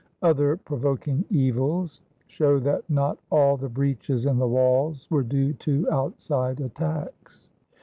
Other 0.23 0.57
"provoking 0.57 1.25
evils" 1.29 2.01
show 2.25 2.57
that 2.61 2.89
not 2.89 3.19
all 3.29 3.55
the 3.55 3.69
breaches 3.69 4.25
in 4.25 4.39
the 4.39 4.47
walls 4.47 5.07
were 5.11 5.21
due 5.21 5.53
to 5.53 5.87
outside 5.91 6.59
attacks. 6.59 7.47